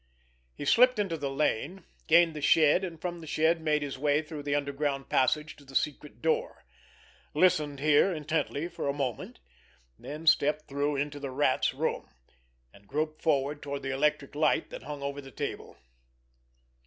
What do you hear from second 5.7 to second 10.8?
secret door, listened here intently for a moment, then stepped